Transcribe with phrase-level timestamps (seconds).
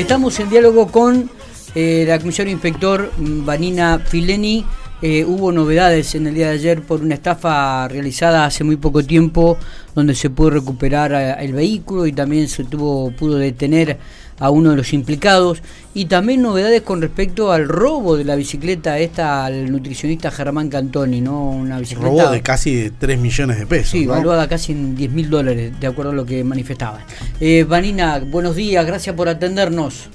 [0.00, 1.30] Estamos en diálogo con
[1.74, 4.64] eh, la comisario inspector Vanina Fileni.
[5.02, 9.02] Eh, hubo novedades en el día de ayer por una estafa realizada hace muy poco
[9.02, 9.58] tiempo,
[9.94, 13.98] donde se pudo recuperar eh, el vehículo y también se tuvo pudo detener
[14.40, 15.62] a uno de los implicados.
[15.94, 21.20] Y también novedades con respecto al robo de la bicicleta esta al nutricionista Germán Cantoni,
[21.20, 21.50] ¿no?
[21.50, 22.08] Una bicicleta.
[22.10, 23.90] Robo de casi 3 millones de pesos.
[23.90, 24.12] Sí, ¿no?
[24.12, 27.02] valuada casi en 10 mil dólares, de acuerdo a lo que manifestaban.
[27.40, 30.08] Eh, Vanina, buenos días, gracias por atendernos.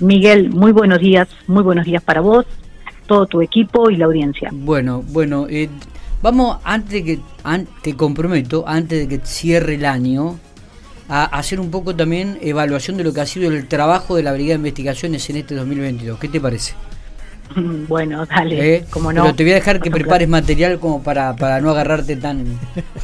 [0.00, 2.46] Miguel, muy buenos días, muy buenos días para vos,
[3.06, 4.48] todo tu equipo y la audiencia.
[4.52, 5.68] Bueno, bueno, eh,
[6.22, 10.38] vamos, antes de que, an- te comprometo, antes de que cierre el año,
[11.10, 14.32] a hacer un poco también evaluación de lo que ha sido el trabajo de la
[14.32, 16.18] Brigada de Investigaciones en este 2022.
[16.18, 16.74] ¿Qué te parece?
[17.88, 18.84] Bueno, dale, ¿Eh?
[18.90, 19.24] como no.
[19.24, 22.44] Pero te voy a dejar que prepares material como para, para no agarrarte tan,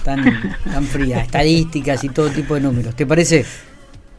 [0.04, 0.24] tan,
[0.72, 2.94] tan fría, estadísticas y todo tipo de números.
[2.94, 3.44] ¿Te parece?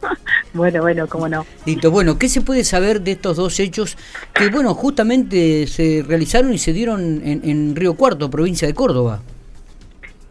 [0.54, 1.44] Bueno, bueno, como no.
[1.66, 3.98] Listo, bueno, ¿qué se puede saber de estos dos hechos
[4.32, 9.20] que, bueno, justamente se realizaron y se dieron en, en Río Cuarto, provincia de Córdoba?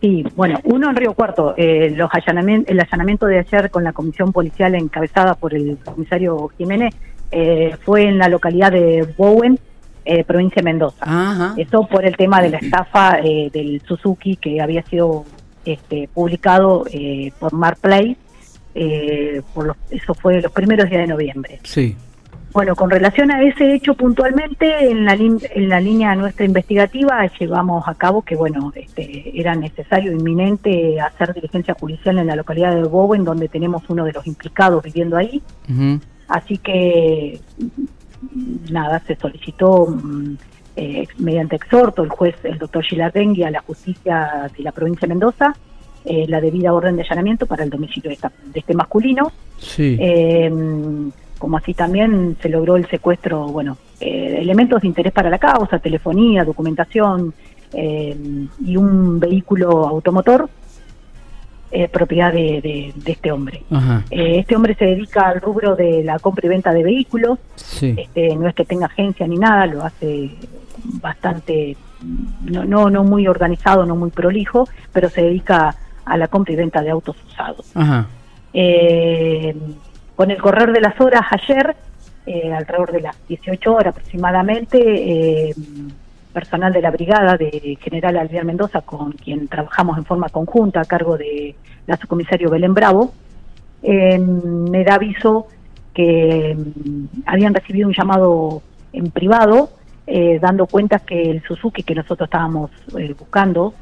[0.01, 3.93] Sí, bueno, uno en Río Cuarto, eh, los allanamientos, el allanamiento de ayer con la
[3.93, 6.93] comisión policial encabezada por el comisario Jiménez
[7.31, 9.59] eh, fue en la localidad de Bowen,
[10.05, 11.03] eh, provincia de Mendoza.
[11.03, 11.53] Ajá.
[11.57, 15.25] Eso por el tema de la estafa eh, del Suzuki que había sido
[15.65, 18.15] este, publicado eh, por Marplay.
[18.75, 21.59] Eh, por los, eso fue los primeros días de noviembre.
[21.63, 21.97] Sí.
[22.53, 27.87] Bueno, con relación a ese hecho puntualmente, en la, en la línea nuestra investigativa llevamos
[27.87, 32.83] a cabo que, bueno, este, era necesario, inminente, hacer diligencia judicial en la localidad de
[32.83, 35.41] Bowen, donde tenemos uno de los implicados viviendo ahí.
[36.29, 37.39] Así que,
[38.71, 40.35] nada, se solicitó mm,
[40.77, 45.13] eh, mediante exhorto el juez, el doctor Gilardengui, a la justicia de la provincia de
[45.13, 45.55] Mendoza,
[46.05, 49.31] eh, la debida orden de allanamiento para el domicilio de, esta- de este masculino.
[49.59, 49.97] Sí.
[49.99, 50.51] Eh,
[51.37, 55.79] como así también se logró el secuestro, bueno, eh, elementos de interés para la causa,
[55.79, 57.33] telefonía, documentación
[57.73, 58.15] eh,
[58.65, 60.49] y un vehículo automotor,
[61.71, 63.63] eh, propiedad de, de- de este hombre.
[64.09, 67.93] Este hombre se dedica al rubro de la compra y venta de vehículos, Sí.
[67.97, 70.31] este, no es que tenga agencia ni nada, lo hace
[71.01, 71.75] bastante,
[72.45, 75.75] no, no, no muy organizado, no muy prolijo, pero se dedica
[76.05, 77.65] a la compra y venta de autos usados.
[77.75, 78.07] Ajá.
[78.53, 79.53] Eh,
[80.17, 81.75] con el correr de las horas ayer,
[82.25, 85.53] eh, alrededor de las 18 horas aproximadamente, eh,
[86.33, 90.85] personal de la brigada de General Alviar Mendoza, con quien trabajamos en forma conjunta a
[90.85, 91.55] cargo de
[91.85, 93.13] la subcomisario Belén Bravo,
[93.83, 95.47] eh, me da aviso
[95.93, 98.63] que mm, habían recibido un llamado
[98.93, 99.69] en privado
[100.07, 102.71] eh, dando cuenta que el Suzuki que nosotros estábamos
[103.19, 103.75] buscando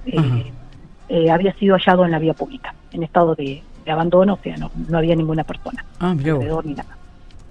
[1.08, 4.58] eh, había sido hallado en la vía pública, en estado de, de abandono, o sea,
[4.58, 6.98] no, no había ninguna persona Ah, alrededor ni nada.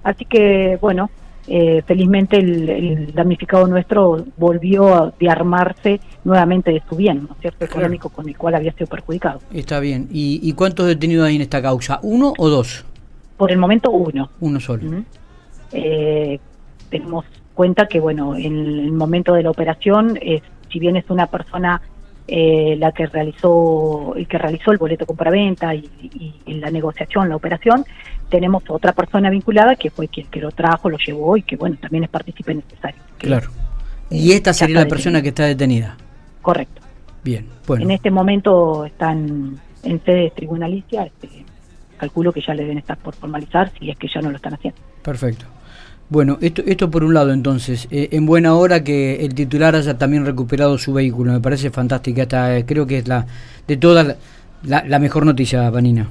[0.02, 1.08] Así que, bueno,
[1.46, 7.34] eh, felizmente el, el damnificado nuestro volvió a de armarse nuevamente de su bien, ¿no
[7.34, 7.72] es cierto?, Claro.
[7.72, 9.40] económico con el cual había sido perjudicado.
[9.52, 10.08] Está bien.
[10.10, 12.00] ¿Y, y cuántos detenidos hay en esta causa?
[12.02, 12.84] ¿Uno o dos?
[13.36, 14.30] Por el momento, uno.
[14.40, 14.82] Uno solo.
[15.72, 16.38] Eh,
[16.90, 17.24] tenemos
[17.54, 20.18] cuenta que, bueno, en el momento de la operación,
[20.70, 21.80] si bien es una persona
[22.26, 27.28] eh, la que realizó, el que realizó el boleto compraventa y, y, y la negociación,
[27.28, 27.84] la operación,
[28.30, 31.76] tenemos otra persona vinculada que fue quien que lo trajo, lo llevó y que, bueno,
[31.80, 33.00] también es partícipe necesario.
[33.18, 33.50] Que- Claro.
[34.10, 35.96] Y esta sería la persona que está detenida.
[36.42, 36.82] Correcto.
[37.22, 37.46] Bien.
[37.66, 37.84] Bueno.
[37.84, 41.28] En este momento están en sede tribunalicia, este,
[41.96, 44.54] calculo que ya le deben estar por formalizar si es que ya no lo están
[44.54, 44.78] haciendo.
[45.02, 45.46] Perfecto.
[46.10, 49.96] Bueno, esto, esto por un lado entonces, eh, en buena hora que el titular haya
[49.96, 53.26] también recuperado su vehículo, me parece fantástica, esta, eh, creo que es la
[53.66, 54.16] de todas
[54.62, 56.08] la, mejor noticia, Vanina.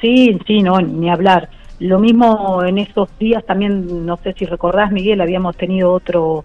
[0.00, 1.48] Sí, sí, no, ni hablar.
[1.80, 6.44] Lo mismo en esos días también, no sé si recordás, Miguel, habíamos tenido otro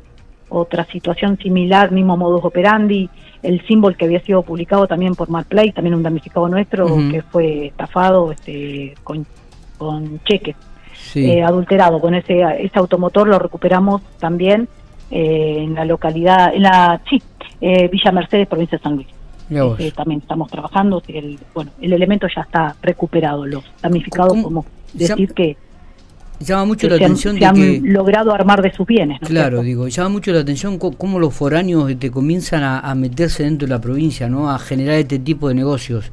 [0.50, 3.10] otra situación similar, mismo modus operandi,
[3.42, 7.68] el símbolo que había sido publicado también por Marplay, también un damnificado nuestro que fue
[7.68, 9.26] estafado este, con,
[9.78, 10.58] con cheques
[11.02, 11.30] Sí.
[11.30, 12.00] eh, adulterado.
[12.00, 14.68] Con ese, ese automotor lo recuperamos también
[15.10, 17.22] eh, en la localidad, en la, sí,
[17.60, 19.08] eh, Villa Mercedes, provincia de San Luis.
[19.50, 23.46] Este, también estamos trabajando, el, bueno, el elemento ya está recuperado.
[23.46, 25.58] Los damnificados, como decir que,
[26.46, 27.82] Llama mucho la se, han, atención de han que...
[27.84, 29.20] logrado armar de sus bienes.
[29.22, 32.96] ¿no es Claro, digo, llama mucho la atención cómo los foráneos este, comienzan a, a
[32.96, 34.50] meterse dentro de la provincia, ¿no?
[34.52, 36.12] A generar este tipo de negocios.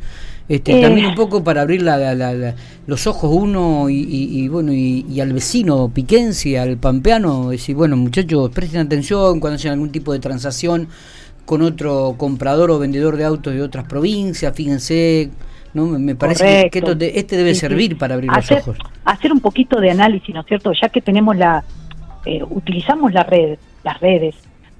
[0.49, 0.83] Este, Eh.
[0.83, 2.55] También un poco para abrir la- la- la- la-
[2.87, 7.77] los ojos uno y, y- y, bueno y, y al vecino piquense, al pampeano, decir,
[7.77, 10.89] bueno muchachos, presten atención cuando hacen algún tipo de transacción
[11.45, 15.31] con otro comprador o vendedor de autos de otras provincias, fíjense,
[15.79, 15.99] ¿no?
[15.99, 16.83] Me parece que
[17.15, 18.79] este debe servir para abrir los ojos.
[19.05, 20.73] Hacer un poquito de análisis, ¿no es cierto?
[20.73, 21.65] Ya que tenemos la,
[22.27, 24.35] eh, utilizamos la red, las redes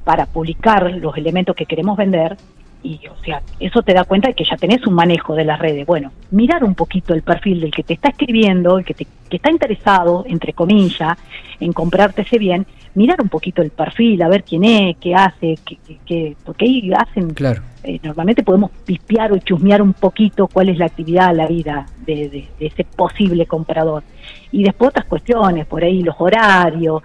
[0.05, 2.37] para publicar los elementos que queremos vender,
[2.83, 5.59] y o sea, eso te da cuenta de que ya tenés un manejo de las
[5.59, 5.87] redes.
[5.87, 9.37] Bueno, mirar un poquito el perfil del que te está escribiendo, el que, te, que
[9.37, 11.19] está interesado, entre comillas,
[11.61, 12.67] en comprarte ese bien,
[12.99, 16.93] mirar un poquito el perfil, a ver quién es, qué hace, qué, qué, porque ahí
[16.93, 17.62] hacen, claro.
[17.85, 22.29] Eh, normalmente podemos pispear o chusmear un poquito cuál es la actividad, la vida de,
[22.29, 24.03] de, ese posible comprador.
[24.50, 27.03] Y después otras cuestiones, por ahí los horarios,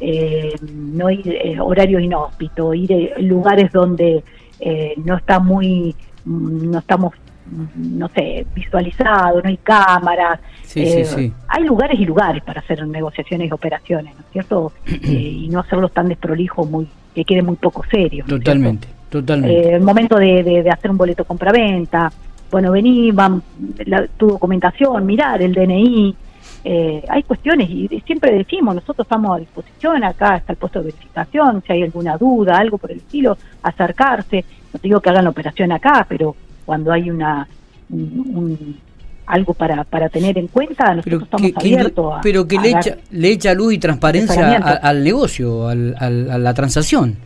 [0.00, 4.24] eh, no ir eh, horarios inhóspitos, ir a lugares donde
[4.60, 5.94] eh, no está muy,
[6.24, 7.14] no estamos,
[7.74, 10.40] no sé, visualizados, no hay cámaras.
[10.74, 14.72] Eh, hay lugares y lugares para hacer negociaciones y operaciones, ¿no es cierto?
[15.06, 18.24] Eh, y no hacerlos tan desprolijos, muy, que quede muy poco serio.
[18.26, 19.74] Totalmente, totalmente.
[19.74, 22.10] el momento de, de, hacer un boleto compra-venta,
[22.50, 23.12] bueno, vení,
[24.16, 26.16] tu documentación, mirar el DNI,
[26.64, 30.86] eh, hay cuestiones y siempre decimos, nosotros estamos a disposición, acá está el puesto de
[30.86, 35.24] verificación, si hay alguna duda, algo por el estilo, acercarse, no te digo que hagan
[35.24, 36.34] la operación acá, pero
[36.66, 37.48] cuando hay una
[37.88, 38.76] un,
[39.26, 42.20] algo para, para tener en cuenta, nosotros estamos abiertos a...
[42.20, 47.16] Pero que le, echa, le echa luz y transparencia al, negocio, al, a la transacción.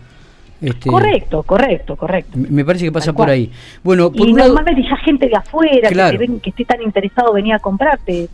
[0.60, 2.38] Este, correcto, correcto, correcto.
[2.38, 3.50] Me parece que pasa por ahí.
[3.82, 7.56] Bueno, por y normalmente ya gente de afuera que, ven, que esté tan interesado venía
[7.56, 8.28] a comprarte,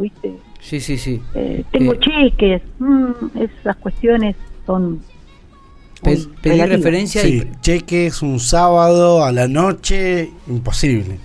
[0.00, 0.34] ¿viste?
[0.60, 1.20] Sí, sí, sí.
[1.34, 4.36] Eh, tengo eh, cheques, mm, esas cuestiones
[4.66, 5.00] son...
[6.00, 11.18] pedir referencia sí, cheques un sábado a la noche, imposible.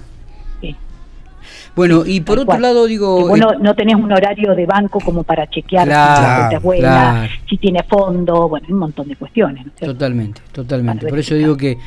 [1.75, 3.28] Bueno, y por otro lado, digo.
[3.28, 8.48] bueno, no tenés un horario de banco como para chequear si buena, si tiene fondo,
[8.48, 9.66] bueno, un montón de cuestiones.
[9.80, 11.08] totalmente, totalmente.
[11.08, 11.78] Por eso digo que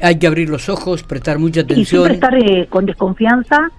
[0.00, 2.10] hay que abrir los ojos, prestar mucha atención.
[2.10, 3.70] Y estar eh, con desconfianza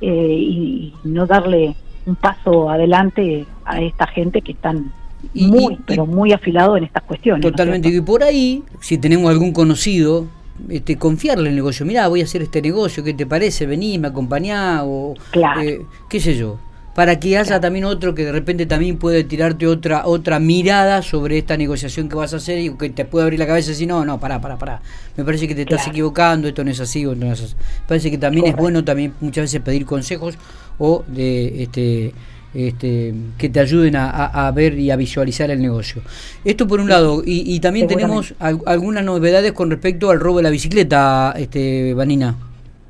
[0.00, 1.74] eh, y no darle
[2.06, 4.92] un paso adelante a esta gente que están
[5.34, 7.42] muy, pero muy afilado en estas cuestiones.
[7.42, 7.88] Totalmente.
[7.88, 10.26] y por ahí, si tenemos algún conocido
[10.68, 11.86] este, confiarle el negocio.
[11.86, 13.66] Mirá, voy a hacer este negocio, ¿qué te parece?
[13.66, 15.14] Vení, me acompañá o
[15.62, 16.58] eh, qué sé yo.
[16.94, 21.38] Para que haya también otro que de repente también puede tirarte otra otra mirada sobre
[21.38, 23.86] esta negociación que vas a hacer y que te puede abrir la cabeza y decir,
[23.86, 24.82] no, no, pará, pará, pará.
[25.16, 27.54] Me parece que te estás equivocando, esto no es así o no es así.
[27.54, 30.36] Me parece que también es bueno también muchas veces pedir consejos
[30.78, 32.14] o de este
[32.54, 36.02] este, que te ayuden a, ver y a visualizar el negocio.
[36.44, 40.50] Esto por un lado, y, también tenemos algunas novedades con respecto al robo de la
[40.50, 42.34] bicicleta, este, Vanina.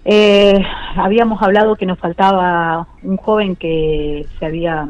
[0.05, 0.59] Eh,
[0.97, 4.89] habíamos hablado que nos faltaba un joven que se había,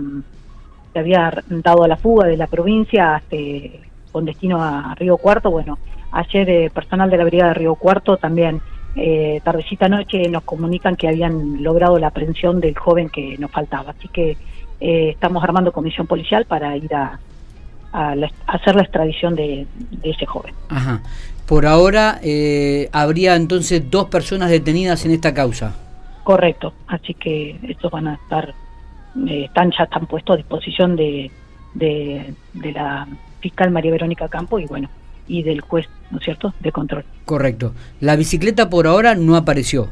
[0.92, 3.80] se había dado a la fuga de la provincia este,
[4.12, 5.50] con destino a Río Cuarto.
[5.50, 5.78] Bueno,
[6.12, 8.60] ayer eh, personal de la Brigada de Río Cuarto también
[8.96, 13.90] eh, tardecita noche nos comunican que habían logrado la aprehensión del joven que nos faltaba.
[13.90, 14.36] Así que
[14.80, 17.18] eh, estamos armando comisión policial para ir a,
[18.46, 19.66] hacer la extradición de,
[20.02, 20.54] ese joven.
[20.68, 21.00] Ajá.
[21.46, 25.74] Por ahora eh, habría entonces dos personas detenidas en esta causa.
[26.22, 28.54] Correcto, así que estos van a estar,
[29.26, 31.30] eh, están ya están puestos a disposición de,
[31.72, 33.08] de, de la
[33.40, 34.90] fiscal María Verónica Campo y bueno,
[35.26, 37.04] y del juez, ¿no es cierto?, de control.
[37.24, 37.72] Correcto.
[38.00, 39.88] La bicicleta por ahora no apareció.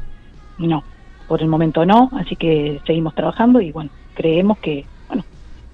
[0.59, 0.85] No,
[1.29, 5.25] por el momento no, así que seguimos trabajando y bueno, creemos que bueno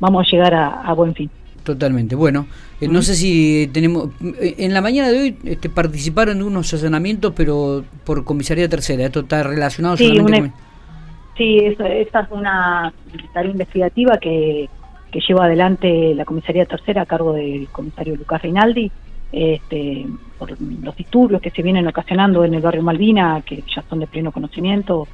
[0.00, 1.30] vamos a llegar a, buen fin.
[1.62, 2.16] Totalmente.
[2.16, 2.46] Bueno,
[2.80, 4.08] eh, no sé si tenemos.
[4.40, 9.04] Eh, en la mañana de hoy este, participaron de unos allanamientos, pero por comisaría tercera.
[9.06, 10.52] Esto está relacionado sí, solamente
[11.36, 12.92] Sí, esta es una
[13.32, 14.68] tarea investigativa que,
[15.10, 18.90] que lleva adelante la comisaría tercera a cargo del comisario Lucas Reinaldi.
[19.32, 20.06] Este,
[20.38, 24.06] por los disturbios que se vienen ocasionando en el barrio Malvina, que ya son de
[24.06, 25.08] pleno conocimiento,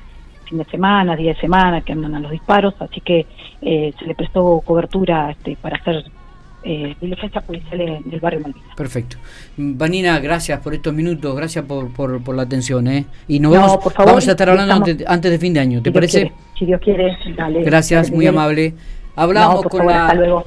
[0.48, 3.26] fin de semana, día de semana, que andan a los disparos, así que
[3.62, 6.04] eh, se le prestó cobertura este, para hacer
[6.64, 8.76] eh, diligencia policial en, del barrio Malvinas.
[8.76, 9.16] Perfecto.
[9.56, 12.88] Vanina, gracias por estos minutos, gracias por, por, la atención.
[12.88, 13.06] ¿eh?
[13.28, 14.74] Y nos vamos, vamos a estar hablando
[15.06, 16.32] antes, de fin de año, ¿te parece?
[16.58, 17.62] si Dios quiere, dale.
[17.62, 18.74] Gracias, muy amable.
[19.14, 20.44] Hablamos con la...